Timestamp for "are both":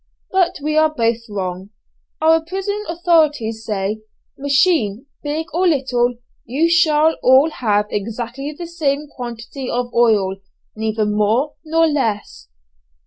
0.77-1.19